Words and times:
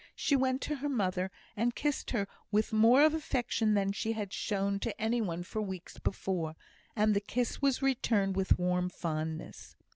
She 0.15 0.35
went 0.35 0.61
to 0.63 0.77
her 0.77 0.89
mother, 0.89 1.29
and 1.55 1.75
kissed 1.75 2.09
her 2.09 2.27
with 2.51 2.73
more 2.73 3.03
of 3.03 3.13
affection 3.13 3.75
than 3.75 3.91
she 3.91 4.13
had 4.13 4.33
shown 4.33 4.79
to 4.79 4.99
any 4.99 5.21
one 5.21 5.43
for 5.43 5.61
weeks 5.61 5.99
before; 5.99 6.55
and 6.95 7.15
the 7.15 7.19
kiss 7.21 7.61
was 7.61 7.83
returned 7.83 8.35
with 8.35 8.57
warm 8.57 8.89
fondness. 8.89 9.75